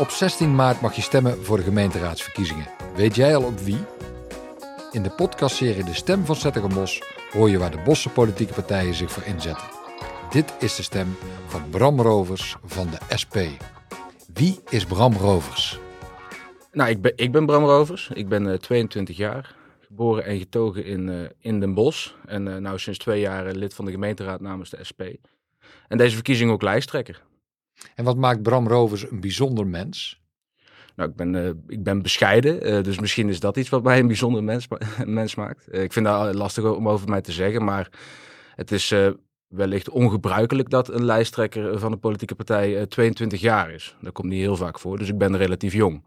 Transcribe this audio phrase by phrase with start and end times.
[0.00, 2.66] Op 16 maart mag je stemmen voor de gemeenteraadsverkiezingen.
[2.94, 3.78] Weet jij al op wie?
[4.92, 9.10] In de podcastserie De Stem van Zettergenbos hoor je waar de Bosse politieke partijen zich
[9.10, 9.68] voor inzetten.
[10.30, 13.36] Dit is de stem van Bram Rovers van de SP.
[14.32, 15.78] Wie is Bram Rovers?
[16.72, 18.10] Nou, ik ben, ik ben Bram Rovers.
[18.14, 19.54] Ik ben uh, 22 jaar.
[19.80, 22.10] Geboren en getogen in, uh, in Den Bosch.
[22.26, 25.02] En uh, nou sinds twee jaar lid van de gemeenteraad namens de SP.
[25.88, 27.22] En deze verkiezing ook lijsttrekker.
[27.94, 30.20] En wat maakt Bram Rovers een bijzonder mens?
[30.96, 33.98] Nou, ik ben, uh, ik ben bescheiden, uh, dus misschien is dat iets wat mij
[33.98, 34.68] een bijzonder mens,
[35.04, 35.68] mens maakt.
[35.70, 37.90] Uh, ik vind dat lastig om over mij te zeggen, maar
[38.54, 38.94] het is
[39.46, 43.96] wellicht ongebruikelijk dat een lijsttrekker van een politieke partij 22 jaar is.
[44.00, 46.04] Dat komt niet heel vaak voor, dus ik ben relatief jong.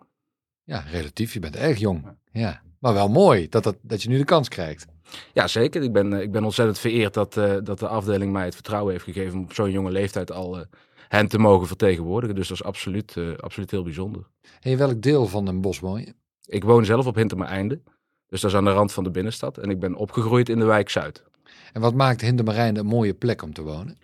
[0.64, 1.34] Ja, relatief.
[1.34, 2.06] Je bent erg jong.
[2.32, 2.62] Ja.
[2.80, 4.86] Maar wel mooi dat, dat, dat je nu de kans krijgt.
[5.34, 5.84] Ja, zeker.
[5.84, 9.38] Ik ben, ik ben ontzettend vereerd dat, dat de afdeling mij het vertrouwen heeft gegeven
[9.38, 10.66] om op zo'n jonge leeftijd al
[11.14, 12.36] hen te mogen vertegenwoordigen.
[12.36, 14.28] Dus dat is absoluut, uh, absoluut heel bijzonder.
[14.62, 16.14] En in welk deel van Den Bosch woon je?
[16.46, 17.82] Ik woon zelf op Hintermereinde.
[18.28, 19.58] Dus dat is aan de rand van de binnenstad.
[19.58, 21.24] En ik ben opgegroeid in de wijk Zuid.
[21.74, 23.98] En wat maakt Hintermereinde een mooie plek om te wonen?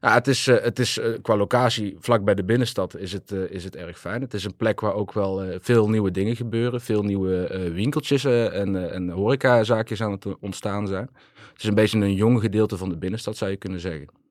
[0.00, 3.32] Ja, het is, uh, het is uh, qua locatie vlak bij de binnenstad is het,
[3.32, 4.20] is het erg fijn.
[4.20, 6.80] Het is een plek waar ook wel veel nieuwe dingen gebeuren.
[6.80, 11.08] Veel nieuwe winkeltjes en, en horecazaakjes aan het ontstaan zijn.
[11.52, 14.21] Het is een beetje een jong gedeelte van de binnenstad zou je kunnen zeggen.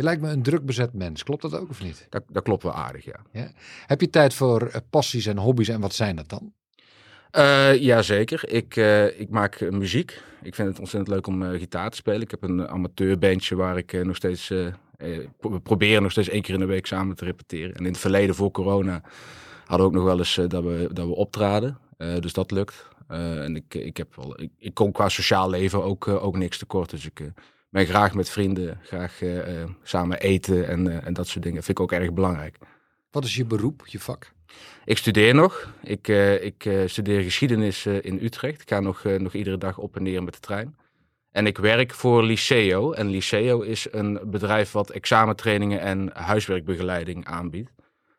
[0.00, 1.22] Je lijkt me een druk bezet mens.
[1.22, 2.06] Klopt dat ook of niet?
[2.08, 3.20] Dat, dat klopt wel aardig, ja.
[3.32, 3.50] ja.
[3.86, 6.52] Heb je tijd voor uh, passies en hobby's en wat zijn dat dan?
[7.36, 8.48] Uh, Jazeker.
[8.48, 10.22] Ik, uh, ik maak uh, muziek.
[10.42, 12.20] Ik vind het ontzettend leuk om gitaar te spelen.
[12.20, 14.48] Ik heb een amateurbandje waar ik nog steeds...
[14.48, 17.74] we proberen nog steeds één keer in de week samen te repeteren.
[17.74, 19.02] En in het verleden, voor corona,
[19.64, 21.78] hadden we ook nog wel eens dat, we, dat we optraden.
[21.96, 22.88] dus dat lukt.
[23.08, 26.90] en ik, ik, heb wel, ik, ik kom qua sociaal leven ook, ook niks tekort.
[26.90, 27.32] Dus ik
[27.70, 31.62] ben graag met vrienden, graag uh, samen eten en, uh, en dat soort dingen.
[31.62, 32.58] Vind ik ook erg belangrijk.
[33.10, 34.32] Wat is je beroep, je vak?
[34.84, 35.72] Ik studeer nog.
[35.82, 38.62] Ik, uh, ik studeer geschiedenis in Utrecht.
[38.62, 40.76] Ik ga nog, nog iedere dag op en neer met de trein.
[41.30, 42.92] En ik werk voor Liceo.
[42.92, 47.70] En Liceo is een bedrijf wat examentrainingen en huiswerkbegeleiding aanbiedt.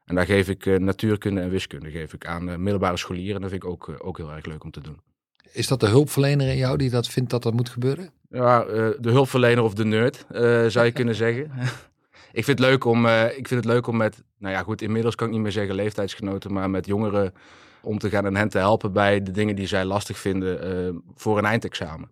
[0.06, 3.36] En daar geef ik natuurkunde en wiskunde geef ik aan middelbare scholieren.
[3.36, 5.11] En dat vind ik ook, ook heel erg leuk om te doen.
[5.54, 8.10] Is dat de hulpverlener in jou die dat vindt dat dat moet gebeuren?
[8.30, 11.52] Ja, uh, de hulpverlener of de nerd, uh, zou je kunnen zeggen.
[12.32, 14.82] ik, vind het leuk om, uh, ik vind het leuk om met, nou ja goed,
[14.82, 17.34] inmiddels kan ik niet meer zeggen leeftijdsgenoten, maar met jongeren
[17.82, 21.38] om te gaan en hen te helpen bij de dingen die zij lastig vinden voor
[21.38, 22.10] een eindexamen.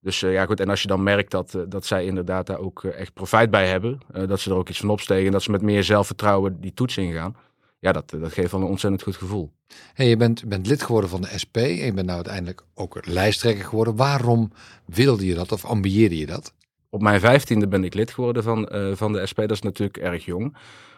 [0.00, 3.12] Dus ja goed, en als je dan merkt dat, dat zij inderdaad daar ook echt
[3.12, 5.84] profijt bij hebben, dat ze er ook iets van opsteken en dat ze met meer
[5.84, 7.36] zelfvertrouwen die toets ingaan,
[7.80, 9.50] ja, dat, dat geeft wel een ontzettend goed gevoel.
[9.94, 13.06] Hey, je bent, bent lid geworden van de SP en je bent nou uiteindelijk ook
[13.06, 13.96] lijsttrekker geworden.
[13.96, 14.52] Waarom
[14.84, 16.54] wilde je dat of ambieerde je dat?
[16.88, 19.36] Op mijn vijftiende ben ik lid geworden van, uh, van de SP.
[19.36, 20.56] Dat is natuurlijk erg jong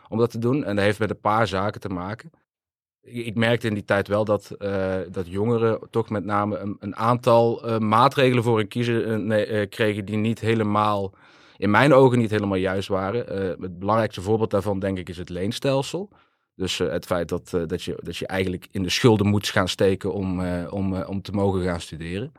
[0.09, 0.65] om dat te doen.
[0.65, 2.31] En dat heeft met een paar zaken te maken.
[3.03, 6.76] Ik, ik merkte in die tijd wel dat, uh, dat jongeren toch met name een,
[6.81, 11.14] een aantal uh, maatregelen voor een kiezer nee, kregen die niet helemaal,
[11.56, 13.25] in mijn ogen niet helemaal juist waren.
[13.60, 16.10] het belangrijkste voorbeeld daarvan denk ik is het leenstelsel.
[16.56, 19.48] Dus uh, het feit dat, uh, dat, je, dat je eigenlijk in de schulden moet
[19.48, 22.32] gaan steken om, uh, om, om te mogen gaan studeren.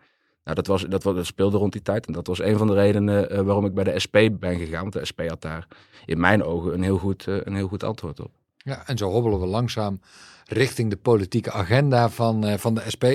[0.43, 2.07] Nou, dat, was, dat, was, dat speelde rond die tijd.
[2.07, 4.81] En dat was een van de redenen waarom ik bij de SP ben gegaan.
[4.81, 5.67] Want de SP had daar
[6.05, 8.31] in mijn ogen een heel goed, een heel goed antwoord op.
[8.57, 9.99] Ja, en zo hobbelen we langzaam
[10.45, 13.05] richting de politieke agenda van, van de SP.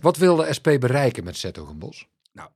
[0.00, 2.06] Wat wil de SP bereiken met Zettogenbos?
[2.32, 2.48] Nou,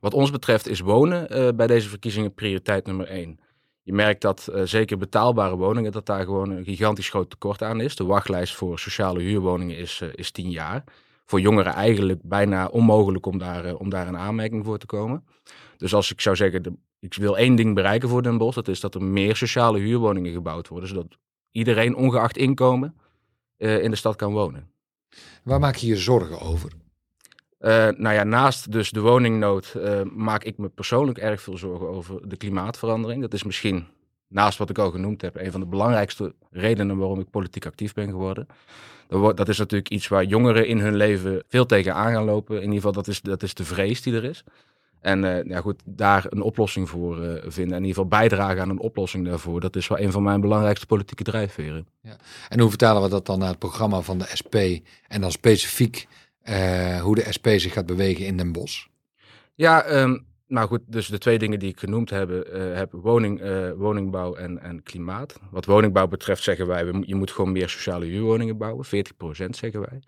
[0.00, 3.40] wat ons betreft is wonen bij deze verkiezingen prioriteit nummer één.
[3.82, 7.80] Je merkt dat uh, zeker betaalbare woningen, dat daar gewoon een gigantisch groot tekort aan
[7.80, 7.96] is.
[7.96, 10.84] De wachtlijst voor sociale huurwoningen is, uh, is 10 jaar.
[11.26, 15.24] Voor jongeren eigenlijk bijna onmogelijk om daar, uh, om daar een aanmerking voor te komen.
[15.76, 18.80] Dus als ik zou zeggen, ik wil één ding bereiken voor Den Bosch, dat is
[18.80, 20.88] dat er meer sociale huurwoningen gebouwd worden.
[20.88, 21.16] Zodat
[21.50, 22.94] iedereen, ongeacht inkomen,
[23.56, 24.70] in de stad kan wonen.
[25.42, 26.72] Waar maak je je zorgen over?
[27.60, 31.88] Uh, nou ja, naast dus de woningnood uh, maak ik me persoonlijk erg veel zorgen
[31.88, 33.20] over de klimaatverandering.
[33.20, 33.86] Dat is misschien,
[34.28, 37.94] naast wat ik al genoemd heb, een van de belangrijkste redenen waarom ik politiek actief
[37.94, 38.46] ben geworden.
[39.08, 42.56] Dat is natuurlijk iets waar jongeren in hun leven veel tegen aan gaan lopen.
[42.56, 44.44] In ieder geval, dat is, dat is de vrees die er is.
[45.00, 47.76] En uh, ja, goed, daar een oplossing voor vinden.
[47.76, 49.60] En in ieder geval bijdragen aan een oplossing daarvoor.
[49.60, 51.86] Dat is wel een van mijn belangrijkste politieke drijfveren.
[52.00, 52.16] Ja.
[52.48, 54.54] En hoe vertalen we dat dan naar het programma van de SP?
[55.08, 56.06] En dan specifiek
[56.50, 58.86] uh, hoe de SP zich gaat bewegen in Den Bosch?
[59.54, 63.42] Ja, um, nou goed, dus de twee dingen die ik genoemd heb, uh, heb woning,
[63.42, 65.40] uh, woningbouw en, en klimaat.
[65.50, 68.88] Wat woningbouw betreft zeggen wij, we, je moet gewoon meer sociale huurwoningen bouwen, 40%
[69.50, 70.02] zeggen wij.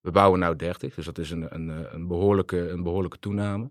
[0.00, 3.70] We bouwen nou 30, dus dat is een, een, een, behoorlijke, een behoorlijke toename.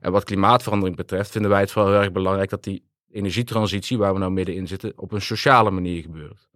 [0.00, 4.12] En wat klimaatverandering betreft vinden wij het vooral heel erg belangrijk dat die energietransitie, waar
[4.12, 6.48] we nou middenin zitten, op een sociale manier gebeurt.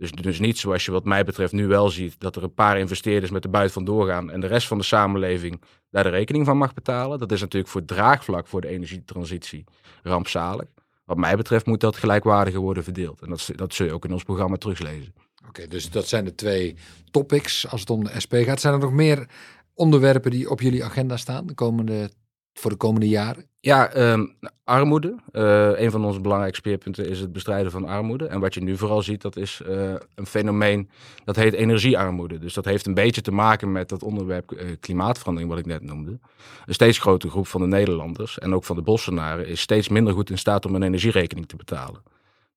[0.00, 2.78] Dus, dus niet zoals je wat mij betreft nu wel ziet, dat er een paar
[2.78, 6.46] investeerders met de buit van doorgaan en de rest van de samenleving daar de rekening
[6.46, 7.18] van mag betalen.
[7.18, 9.64] Dat is natuurlijk voor het draagvlak voor de energietransitie
[10.02, 10.66] rampzalig.
[11.04, 13.20] Wat mij betreft moet dat gelijkwaardiger worden verdeeld.
[13.22, 15.14] En dat, dat zul je ook in ons programma teruglezen.
[15.48, 16.76] Oké, dus dat zijn de twee
[17.10, 18.60] topics als het om de SP gaat.
[18.60, 19.28] Zijn er nog meer
[19.74, 22.10] onderwerpen die op jullie agenda staan de komende,
[22.60, 23.48] voor de komende jaren?
[23.60, 24.26] Ja, ehm,
[24.64, 25.14] armoede.
[25.32, 28.26] Uh, een van onze belangrijkste speerpunten is het bestrijden van armoede.
[28.26, 30.90] En wat je nu vooral ziet, dat is uh, een fenomeen
[31.24, 32.38] dat heet energiearmoede.
[32.38, 35.82] Dus dat heeft een beetje te maken met dat onderwerp uh, klimaatverandering, wat ik net
[35.82, 36.18] noemde.
[36.66, 40.14] Een steeds grotere groep van de Nederlanders en ook van de Bossenaren is steeds minder
[40.14, 42.02] goed in staat om een energierekening te betalen.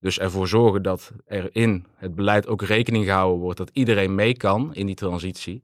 [0.00, 4.36] Dus ervoor zorgen dat er in het beleid ook rekening gehouden wordt dat iedereen mee
[4.36, 5.62] kan in die transitie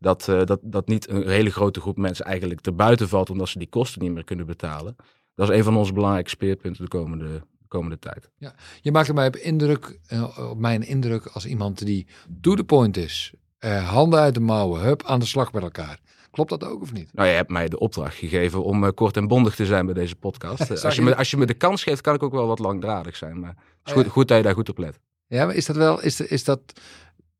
[0.00, 3.48] dat, uh, dat, dat niet een hele grote groep mensen eigenlijk te buiten valt omdat
[3.48, 4.96] ze die kosten niet meer kunnen betalen.
[5.34, 8.30] Dat is een van onze belangrijke speerpunten de komende, de komende tijd.
[8.38, 12.06] Ja, je maakt mij op, indruk, uh, op mijn indruk als iemand die
[12.40, 13.32] to the point is.
[13.60, 16.00] Uh, handen uit de mouwen, hup, aan de slag met elkaar.
[16.30, 17.12] Klopt dat ook of niet?
[17.12, 19.94] Nou, je hebt mij de opdracht gegeven om uh, kort en bondig te zijn bij
[19.94, 20.70] deze podcast.
[20.84, 23.16] als, je me, als je me de kans geeft, kan ik ook wel wat langdradig
[23.16, 23.40] zijn.
[23.40, 25.00] Maar het is goed, goed dat je daar goed op let.
[25.26, 26.60] Ja, maar is dat wel, is, is dat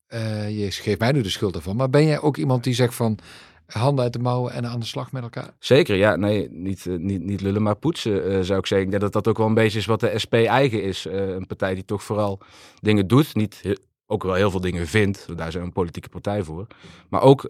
[0.09, 1.77] uh, je geeft mij nu de schuld ervan.
[1.77, 3.19] Maar ben jij ook iemand die zegt van
[3.67, 5.55] handen uit de mouwen en aan de slag met elkaar?
[5.59, 6.17] Zeker, ja.
[6.17, 8.87] Nee, niet, uh, niet, niet lullen, maar poetsen uh, zou ik zeggen.
[8.87, 11.05] Ik denk dat dat ook wel een beetje is wat de SP eigen is.
[11.11, 12.41] een partij die toch vooral
[12.81, 13.35] dingen doet.
[13.35, 15.27] Niet ook wel heel veel dingen vindt.
[15.37, 16.67] Daar zijn we een politieke partij voor.
[17.09, 17.49] Maar ook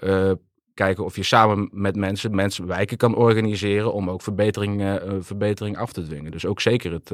[0.75, 3.93] kijken of je samen met mensen, mensen wijken kan organiseren.
[3.93, 6.31] Om ook verbetering, verbetering af te dwingen.
[6.31, 7.13] Dus ook zeker het,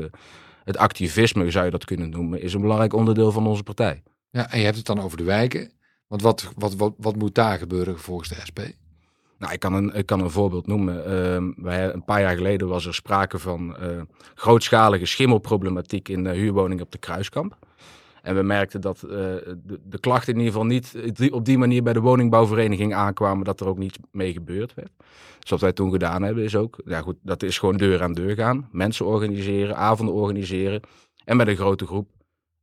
[0.64, 4.02] het activisme, zou je dat kunnen noemen, is een belangrijk onderdeel van onze partij.
[4.32, 5.70] Ja, en je hebt het dan over de wijken.
[6.06, 8.60] Want wat, wat, wat, moet daar gebeuren volgens de SP?
[9.38, 10.96] Nou, ik kan een, ik kan een voorbeeld noemen.
[10.96, 14.00] Uh, wij, een paar jaar geleden was er sprake van uh,
[14.34, 17.58] grootschalige schimmelproblematiek in de huurwoningen op de Kruiskamp.
[18.22, 21.82] En we merkten dat uh, de, de, klachten in ieder geval niet op die manier
[21.82, 24.90] bij de woningbouwvereniging aankwamen, dat er ook niets mee gebeurd werd.
[25.38, 28.12] Dus wat wij toen gedaan hebben is ook, ja goed, dat is gewoon deur aan
[28.12, 28.68] deur gaan.
[28.70, 30.80] Mensen organiseren, avonden organiseren
[31.24, 32.08] en met een grote groep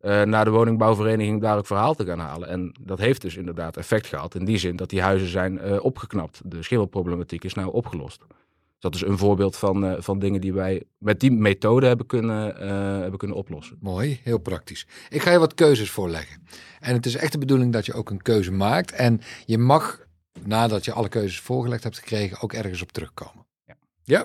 [0.02, 2.48] uh, naar de woningbouwvereniging daar ook verhaal te gaan halen.
[2.48, 4.36] En dat heeft dus inderdaad effect gehad.
[4.36, 6.42] In die zin dat die huizen zijn uh, opgeknapt.
[6.44, 8.20] De schimmelproblematiek is nou opgelost.
[8.20, 12.06] Dus dat is een voorbeeld van, uh, van dingen die wij met die methode hebben
[12.06, 12.56] kunnen,
[13.02, 13.78] hebben kunnen oplossen.
[13.80, 14.88] Mooi, heel praktisch.
[15.10, 16.42] Ik ga je wat keuzes voorleggen.
[16.80, 18.92] En het is echt de bedoeling dat je ook een keuze maakt.
[18.92, 20.00] En je mag,
[20.46, 23.46] nadat je alle keuzes voorgelegd hebt gekregen, ook ergens op terugkomen.
[23.66, 23.76] Ja.
[24.04, 24.24] ja.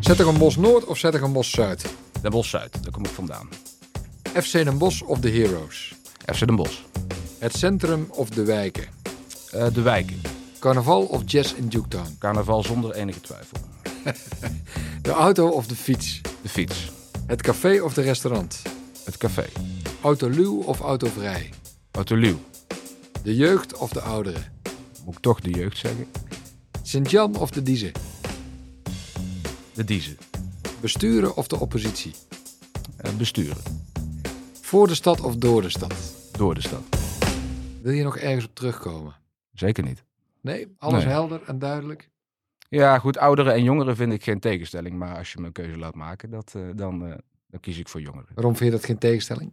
[0.00, 1.94] Zet er een bos Noord of zet er een bos Zuid?
[2.22, 3.48] De bos Zuid, daar kom ik vandaan.
[4.42, 5.94] FC Den Bosch of de Heroes?
[6.34, 6.78] FC Den Bosch.
[7.38, 8.88] Het centrum of de wijken?
[9.54, 10.20] Uh, de wijken.
[10.58, 12.16] Carnaval of jazz in Juketown?
[12.18, 13.58] Carnaval zonder enige twijfel.
[15.02, 16.20] de auto of de fiets?
[16.42, 16.90] De fiets.
[17.26, 18.62] Het café of de restaurant?
[19.04, 19.46] Het café.
[20.02, 21.50] Autoluw of autovrij?
[21.90, 22.38] Autoluw.
[23.22, 24.44] De jeugd of de ouderen?
[25.04, 26.06] Moet ik toch de jeugd zeggen?
[26.82, 27.92] Sint-Jan of de Diezen?
[29.74, 30.18] De Diezen.
[30.80, 32.14] Besturen of de oppositie?
[33.06, 33.87] Uh, besturen.
[34.68, 35.94] Voor de stad of door de stad?
[36.32, 36.82] Door de stad.
[37.82, 39.14] Wil je nog ergens op terugkomen?
[39.52, 40.04] Zeker niet.
[40.40, 41.12] Nee, alles nee.
[41.12, 42.10] helder en duidelijk?
[42.68, 44.96] Ja, goed, ouderen en jongeren vind ik geen tegenstelling.
[44.96, 47.14] Maar als je me een keuze laat maken, dat, uh, dan, uh,
[47.46, 48.28] dan kies ik voor jongeren.
[48.34, 49.52] Waarom vind je dat geen tegenstelling?